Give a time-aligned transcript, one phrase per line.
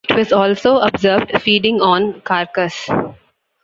[0.09, 2.89] It was also observed feeding on carcass.